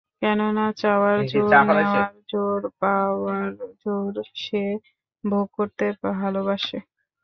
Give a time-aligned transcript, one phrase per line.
[0.21, 3.51] কেননা, চাওয়ার জোর, নেওয়ার জোর, পাওয়ার
[3.81, 4.63] জোর সে
[5.23, 5.85] ভোগ করতে
[6.21, 6.77] ভালোবাসে।